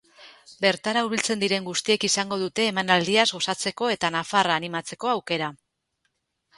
[0.65, 5.57] Bertara hurbiltzen diren guztiek izango dute emanaldiaz gozatzeko eta nafarra animatzeko aukera.